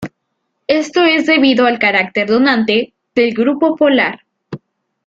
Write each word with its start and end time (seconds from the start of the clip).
Esto 0.65 1.03
es 1.03 1.27
debido 1.27 1.67
al 1.67 1.77
carácter 1.77 2.25
donante 2.27 2.95
del 3.13 3.35
grupo 3.35 3.75
polar. 3.75 4.21